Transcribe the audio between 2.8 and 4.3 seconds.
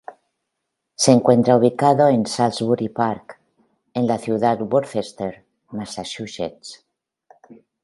Park, en la